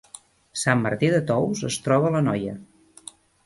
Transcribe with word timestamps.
Sant 0.61 0.81
Martí 0.85 1.11
de 1.17 1.21
Tous 1.33 1.63
es 1.69 1.79
troba 1.89 2.11
a 2.13 2.15
l’Anoia 2.19 2.59